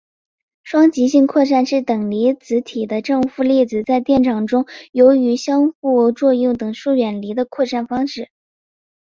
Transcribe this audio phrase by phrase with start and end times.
[0.63, 8.31] 双极性扩散是等离子体的正负粒子在电场中由于相互作用等速远离的扩散方式。